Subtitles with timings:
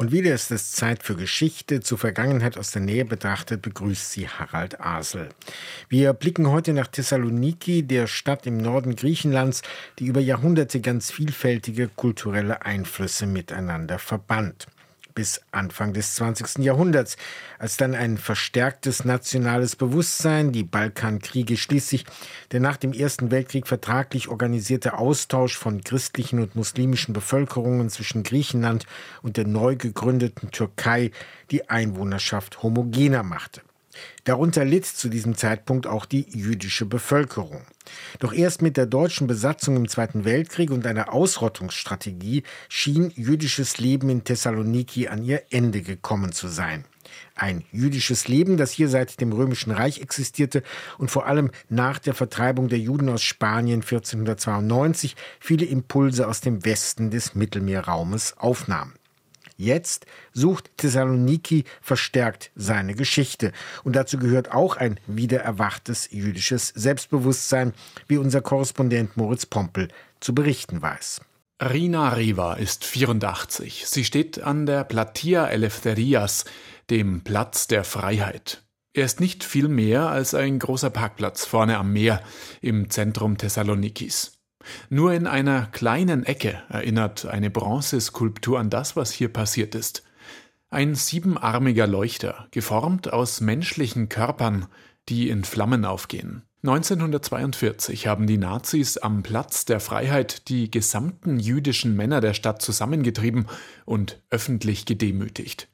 [0.00, 1.80] Und wieder ist es Zeit für Geschichte.
[1.80, 5.28] Zur Vergangenheit aus der Nähe betrachtet begrüßt sie Harald Asel.
[5.88, 9.62] Wir blicken heute nach Thessaloniki, der Stadt im Norden Griechenlands,
[9.98, 14.68] die über Jahrhunderte ganz vielfältige kulturelle Einflüsse miteinander verband
[15.18, 16.64] bis Anfang des 20.
[16.64, 17.16] Jahrhunderts,
[17.58, 22.06] als dann ein verstärktes nationales Bewusstsein, die Balkankriege schließlich,
[22.52, 28.86] der nach dem Ersten Weltkrieg vertraglich organisierte Austausch von christlichen und muslimischen Bevölkerungen zwischen Griechenland
[29.20, 31.10] und der neu gegründeten Türkei
[31.50, 33.62] die Einwohnerschaft homogener machte.
[34.28, 37.62] Darunter litt zu diesem Zeitpunkt auch die jüdische Bevölkerung.
[38.18, 44.10] Doch erst mit der deutschen Besatzung im Zweiten Weltkrieg und einer Ausrottungsstrategie schien jüdisches Leben
[44.10, 46.84] in Thessaloniki an ihr Ende gekommen zu sein.
[47.36, 50.62] Ein jüdisches Leben, das hier seit dem Römischen Reich existierte
[50.98, 56.66] und vor allem nach der Vertreibung der Juden aus Spanien 1492 viele Impulse aus dem
[56.66, 58.92] Westen des Mittelmeerraumes aufnahm.
[59.60, 63.52] Jetzt sucht Thessaloniki verstärkt seine Geschichte.
[63.82, 67.74] Und dazu gehört auch ein wiedererwachtes jüdisches Selbstbewusstsein,
[68.06, 69.88] wie unser Korrespondent Moritz Pompel
[70.20, 71.22] zu berichten weiß.
[71.60, 73.84] Rina Riva ist 84.
[73.84, 76.44] Sie steht an der Platia Eleftherias,
[76.88, 78.62] dem Platz der Freiheit.
[78.94, 82.22] Er ist nicht viel mehr als ein großer Parkplatz vorne am Meer
[82.60, 84.37] im Zentrum Thessalonikis.
[84.90, 90.04] Nur in einer kleinen Ecke erinnert eine Bronzeskulptur an das, was hier passiert ist.
[90.70, 94.66] Ein siebenarmiger Leuchter, geformt aus menschlichen Körpern,
[95.08, 96.42] die in Flammen aufgehen.
[96.64, 103.46] 1942 haben die Nazis am Platz der Freiheit die gesamten jüdischen Männer der Stadt zusammengetrieben
[103.84, 105.68] und öffentlich gedemütigt.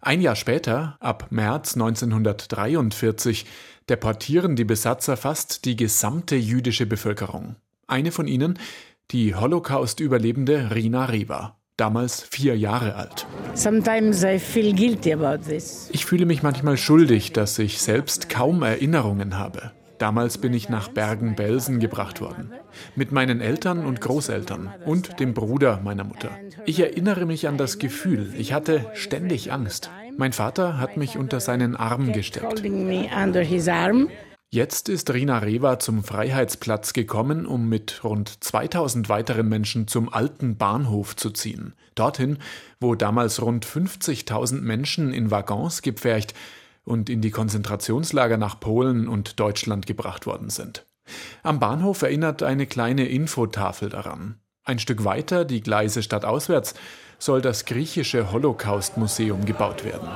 [0.00, 3.46] Ein Jahr später, ab März 1943,
[3.88, 7.56] deportieren die Besatzer fast die gesamte jüdische Bevölkerung.
[7.86, 8.58] Eine von ihnen,
[9.10, 13.26] die Holocaust-Überlebende Rina Riva, damals vier Jahre alt.
[15.92, 19.72] Ich fühle mich manchmal schuldig, dass ich selbst kaum Erinnerungen habe.
[19.98, 22.52] Damals bin ich nach Bergen-Belsen gebracht worden.
[22.96, 26.30] Mit meinen Eltern und Großeltern und dem Bruder meiner Mutter.
[26.66, 29.90] Ich erinnere mich an das Gefühl, ich hatte ständig Angst.
[30.16, 32.62] Mein Vater hat mich unter seinen Arm gesteckt.
[34.54, 40.56] Jetzt ist Rina Reva zum Freiheitsplatz gekommen, um mit rund 2000 weiteren Menschen zum alten
[40.56, 41.74] Bahnhof zu ziehen.
[41.96, 42.38] Dorthin,
[42.78, 46.34] wo damals rund 50.000 Menschen in Waggons gepfercht
[46.84, 50.86] und in die Konzentrationslager nach Polen und Deutschland gebracht worden sind.
[51.42, 54.36] Am Bahnhof erinnert eine kleine Infotafel daran.
[54.62, 56.74] Ein Stück weiter, die Gleise stadtauswärts,
[57.18, 60.10] soll das griechische Holocaust-Museum gebaut werden.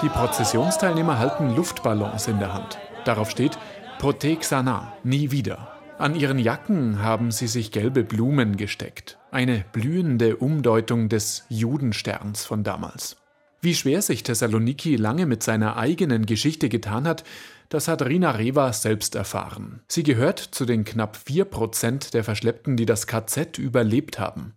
[0.00, 2.78] Die Prozessionsteilnehmer halten Luftballons in der Hand.
[3.06, 3.56] Darauf steht
[4.00, 5.72] Proteg Sana, nie wieder.
[5.96, 9.16] An ihren Jacken haben sie sich gelbe Blumen gesteckt.
[9.30, 13.16] Eine blühende Umdeutung des Judensterns von damals.
[13.60, 17.22] Wie schwer sich Thessaloniki lange mit seiner eigenen Geschichte getan hat,
[17.68, 19.80] das hat Rina Reva selbst erfahren.
[19.88, 24.54] Sie gehört zu den knapp 4% der Verschleppten, die das KZ überlebt haben.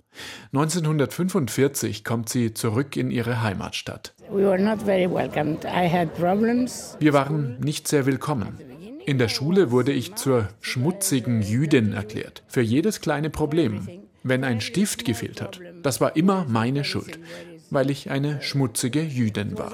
[0.53, 4.14] 1945 kommt sie zurück in ihre Heimatstadt.
[7.00, 8.59] Wir waren nicht sehr willkommen.
[9.06, 12.44] In der Schule wurde ich zur schmutzigen Jüdin erklärt.
[12.47, 13.88] Für jedes kleine Problem.
[14.22, 17.20] Wenn ein Stift gefehlt hat, das war immer meine Schuld,
[17.70, 19.72] weil ich eine schmutzige Jüdin war.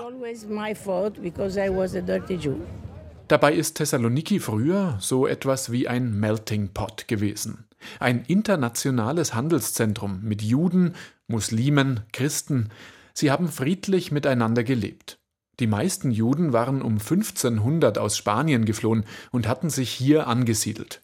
[3.27, 7.65] Dabei ist Thessaloniki früher so etwas wie ein Melting Pot gewesen.
[7.99, 10.93] Ein internationales Handelszentrum mit Juden,
[11.27, 12.69] Muslimen, Christen.
[13.13, 15.17] Sie haben friedlich miteinander gelebt.
[15.59, 21.01] Die meisten Juden waren um 1500 aus Spanien geflohen und hatten sich hier angesiedelt.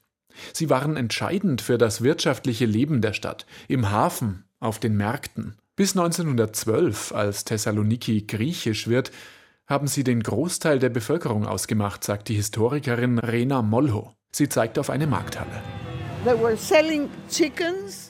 [0.54, 5.56] Sie waren entscheidend für das wirtschaftliche Leben der Stadt, im Hafen, auf den Märkten.
[5.76, 9.12] Bis 1912, als Thessaloniki griechisch wird,
[9.72, 14.14] haben sie den Großteil der Bevölkerung ausgemacht, sagt die Historikerin Rena Molho.
[14.30, 15.64] Sie zeigt auf eine Markthalle.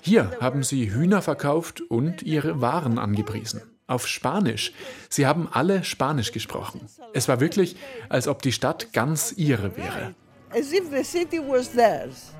[0.02, 3.62] Hier haben sie Hühner verkauft und ihre Waren angepriesen.
[3.88, 4.74] Auf Spanisch.
[5.08, 6.82] Sie haben alle Spanisch gesprochen.
[7.14, 7.76] Es war wirklich,
[8.10, 10.16] als ob die Stadt ganz ihre wäre.
[10.50, 12.34] As if the city was theirs.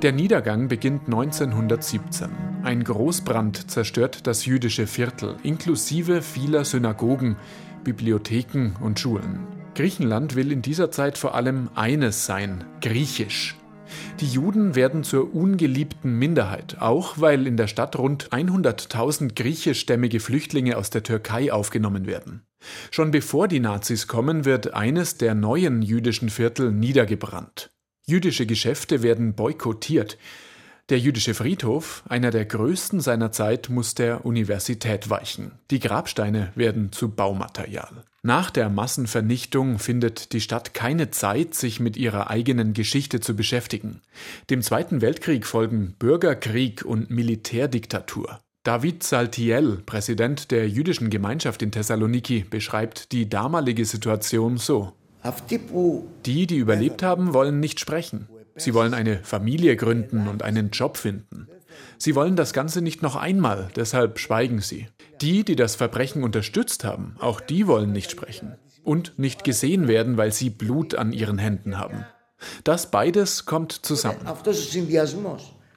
[0.00, 2.53] Der Niedergang beginnt 1917.
[2.64, 7.36] Ein Großbrand zerstört das jüdische Viertel, inklusive vieler Synagogen,
[7.84, 9.40] Bibliotheken und Schulen.
[9.74, 13.54] Griechenland will in dieser Zeit vor allem eines sein, griechisch.
[14.20, 20.78] Die Juden werden zur ungeliebten Minderheit, auch weil in der Stadt rund 100.000 griechischstämmige Flüchtlinge
[20.78, 22.46] aus der Türkei aufgenommen werden.
[22.90, 27.68] Schon bevor die Nazis kommen, wird eines der neuen jüdischen Viertel niedergebrannt.
[28.06, 30.16] Jüdische Geschäfte werden boykottiert.
[30.90, 35.52] Der jüdische Friedhof, einer der größten seiner Zeit, muss der Universität weichen.
[35.70, 38.04] Die Grabsteine werden zu Baumaterial.
[38.22, 44.02] Nach der Massenvernichtung findet die Stadt keine Zeit, sich mit ihrer eigenen Geschichte zu beschäftigen.
[44.50, 48.40] Dem Zweiten Weltkrieg folgen Bürgerkrieg und Militärdiktatur.
[48.62, 54.92] David Saltiel, Präsident der jüdischen Gemeinschaft in Thessaloniki, beschreibt die damalige Situation so.
[56.26, 58.28] Die, die überlebt haben, wollen nicht sprechen.
[58.56, 61.48] Sie wollen eine Familie gründen und einen Job finden.
[61.98, 64.88] Sie wollen das Ganze nicht noch einmal, deshalb schweigen sie.
[65.20, 70.16] Die, die das Verbrechen unterstützt haben, auch die wollen nicht sprechen und nicht gesehen werden,
[70.16, 72.04] weil sie Blut an ihren Händen haben.
[72.62, 74.26] Das beides kommt zusammen.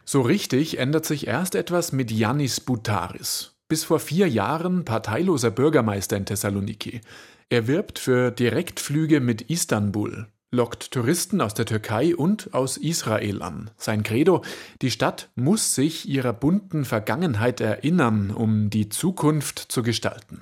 [0.06, 3.54] So richtig ändert sich erst etwas mit Yannis Boutaris.
[3.68, 7.02] Bis vor vier Jahren parteiloser Bürgermeister in Thessaloniki.
[7.50, 13.70] Er wirbt für Direktflüge mit Istanbul, lockt Touristen aus der Türkei und aus Israel an.
[13.78, 14.44] Sein Credo,
[14.82, 20.42] die Stadt muss sich ihrer bunten Vergangenheit erinnern, um die Zukunft zu gestalten.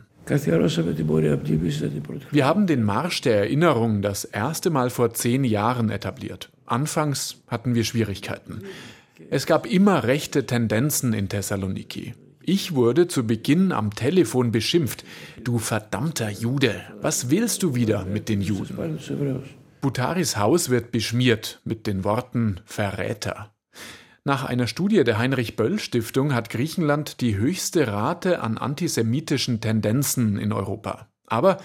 [2.31, 6.49] Wir haben den Marsch der Erinnerung das erste Mal vor zehn Jahren etabliert.
[6.65, 8.61] Anfangs hatten wir Schwierigkeiten.
[9.29, 12.13] Es gab immer rechte Tendenzen in Thessaloniki.
[12.41, 15.03] Ich wurde zu Beginn am Telefon beschimpft.
[15.43, 18.77] Du verdammter Jude, was willst du wieder mit den Juden?
[19.85, 23.53] Butaris Haus wird beschmiert mit den Worten Verräter.
[24.23, 30.39] Nach einer Studie der Heinrich Böll Stiftung hat Griechenland die höchste Rate an antisemitischen Tendenzen
[30.39, 31.07] in Europa.
[31.27, 31.59] Aber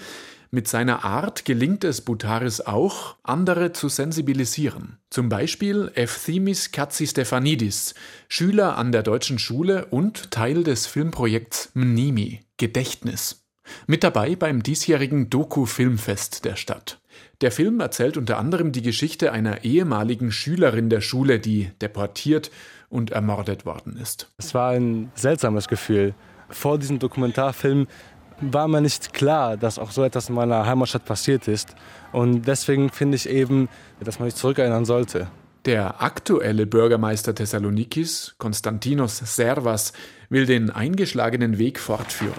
[0.51, 4.99] mit seiner Art gelingt es Butaris auch, andere zu sensibilisieren.
[5.09, 7.95] Zum Beispiel Efthimis Katzistefanidis,
[8.27, 13.47] Schüler an der deutschen Schule und Teil des Filmprojekts Mnimi, Gedächtnis.
[13.87, 17.01] Mit dabei beim diesjährigen Doku-Filmfest der Stadt.
[17.41, 22.51] Der Film erzählt unter anderem die Geschichte einer ehemaligen Schülerin der Schule, die deportiert
[22.89, 24.29] und ermordet worden ist.
[24.37, 26.13] Es war ein seltsames Gefühl.
[26.49, 27.87] Vor diesem Dokumentarfilm
[28.41, 31.75] war mir nicht klar, dass auch so etwas in meiner Heimatstadt passiert ist.
[32.11, 33.69] Und deswegen finde ich eben,
[34.03, 35.27] dass man sich zurückerinnern sollte.
[35.65, 39.93] Der aktuelle Bürgermeister Thessalonikis, Konstantinos Servas,
[40.29, 42.33] will den eingeschlagenen Weg fortführen.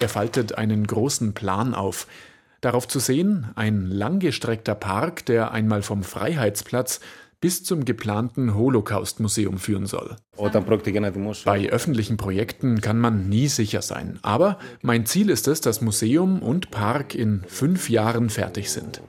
[0.00, 2.06] Er faltet einen großen Plan auf,
[2.60, 7.00] Darauf zu sehen ein langgestreckter Park, der einmal vom Freiheitsplatz
[7.40, 10.16] bis zum geplanten Holocaust-Museum führen soll.
[11.44, 14.18] Bei öffentlichen Projekten kann man nie sicher sein.
[14.22, 19.00] Aber mein Ziel ist es, dass Museum und Park in fünf Jahren fertig sind.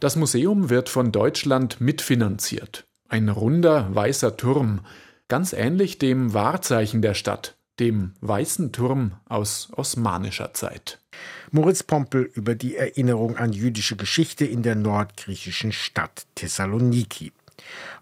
[0.00, 2.84] Das Museum wird von Deutschland mitfinanziert.
[3.08, 4.80] Ein runder weißer Turm,
[5.28, 11.00] ganz ähnlich dem Wahrzeichen der Stadt, dem Weißen Turm aus osmanischer Zeit.
[11.50, 17.32] Moritz Pompel über die Erinnerung an jüdische Geschichte in der nordgriechischen Stadt Thessaloniki.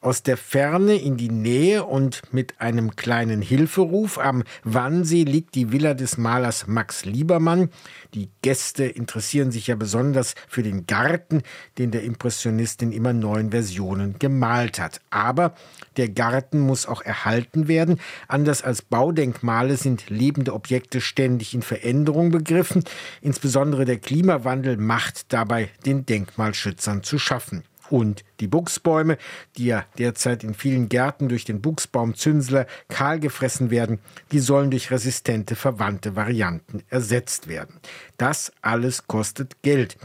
[0.01, 5.73] Aus der Ferne in die Nähe und mit einem kleinen Hilferuf am Wannsee liegt die
[5.73, 7.71] Villa des Malers Max Liebermann.
[8.15, 11.43] Die Gäste interessieren sich ja besonders für den Garten,
[11.79, 15.01] den der Impressionist in immer neuen Versionen gemalt hat.
[15.11, 15.55] Aber
[15.97, 17.99] der Garten muss auch erhalten werden.
[18.29, 22.85] Anders als Baudenkmale sind lebende Objekte ständig in Veränderung begriffen.
[23.23, 29.19] Insbesondere der Klimawandel macht dabei den Denkmalschützern zu schaffen und die Buchsbäume,
[29.57, 33.99] die ja derzeit in vielen Gärten durch den Buchsbaumzünsler kahl gefressen werden,
[34.33, 37.77] die sollen durch resistente verwandte Varianten ersetzt werden.
[38.17, 39.97] Das alles kostet Geld.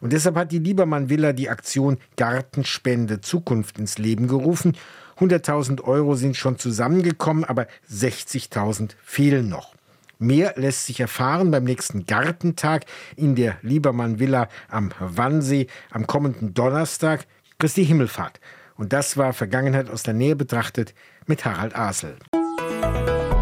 [0.00, 4.76] Und deshalb hat die Liebermann Villa die Aktion Gartenspende Zukunft ins Leben gerufen.
[5.18, 9.74] 100.000 Euro sind schon zusammengekommen, aber 60.000 fehlen noch.
[10.22, 12.84] Mehr lässt sich erfahren beim nächsten Gartentag
[13.16, 17.26] in der Liebermann Villa am Wannsee am kommenden Donnerstag,
[17.58, 18.38] Christi Himmelfahrt.
[18.76, 20.94] Und das war Vergangenheit aus der Nähe betrachtet
[21.26, 22.18] mit Harald Asel.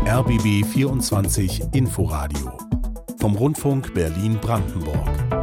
[0.07, 2.57] RBB 24 Inforadio
[3.21, 5.40] vom Rundfunk Berlin-Brandenburg.